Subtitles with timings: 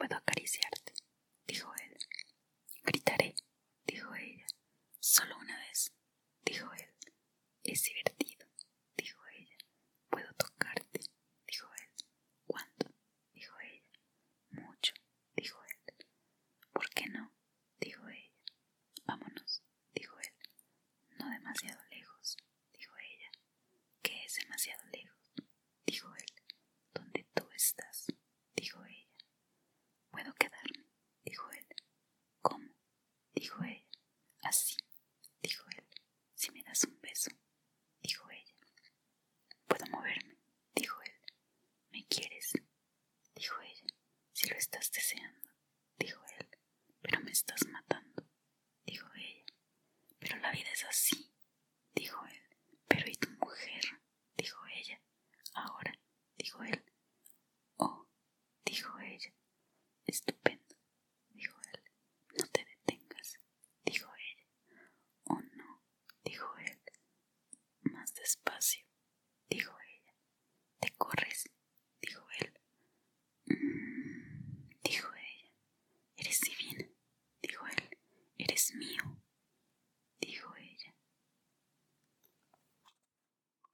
[0.00, 0.94] Puedo acariciarte,
[1.46, 1.98] dijo él.
[2.84, 3.34] Gritaré,
[3.84, 4.46] dijo ella.
[4.98, 5.92] Solo una vez,
[6.42, 6.88] dijo él.
[7.64, 8.46] Es divertido,
[8.96, 9.58] dijo ella.
[10.08, 11.00] Puedo tocarte,
[11.46, 12.06] dijo él.
[12.46, 12.94] ¿Cuánto?
[13.34, 13.84] dijo ella.
[14.48, 14.94] Mucho,
[15.36, 16.06] dijo él.
[16.72, 17.34] ¿Por qué no?
[17.78, 18.32] dijo ella.
[19.04, 19.62] Vámonos,
[19.92, 20.34] dijo él.
[21.18, 22.38] No demasiado lejos,
[22.72, 23.30] dijo ella.
[24.00, 25.34] ¿Qué es demasiado lejos?
[25.84, 26.32] dijo él.
[26.94, 28.06] ¿Dónde tú estás?
[28.56, 29.10] dijo ella.
[30.10, 30.84] Puedo quedarme,
[31.24, 31.66] dijo él.
[32.42, 32.68] ¿Cómo?
[33.40, 33.86] Dijo ella.
[34.42, 34.76] Así,
[35.40, 35.84] dijo él.
[36.34, 37.30] Si me das un beso,
[38.02, 38.54] dijo ella.
[39.66, 40.36] Puedo moverme,
[40.74, 41.12] dijo él.
[41.90, 42.52] ¿Me quieres?
[43.34, 43.94] dijo ella.
[44.32, 45.48] Si lo estás deseando,
[45.96, 46.48] dijo él.
[47.00, 48.28] Pero me estás matando,
[48.84, 49.46] dijo ella.
[50.18, 51.32] Pero la vida es así,
[51.94, 52.42] dijo él.
[52.88, 54.02] Pero ¿y tu mujer?
[54.36, 55.00] dijo ella.
[55.54, 55.98] Ahora,
[56.36, 56.84] dijo él.
[57.78, 58.06] Oh,
[58.66, 59.32] dijo ella.
[60.04, 60.76] Estupendo,
[61.30, 61.82] dijo él.
[62.38, 63.38] No te detengas,
[63.84, 64.46] dijo ella.
[65.24, 65.82] Oh, no,
[66.24, 66.80] dijo él.
[68.00, 68.82] Más despacio,
[69.50, 69.76] dijo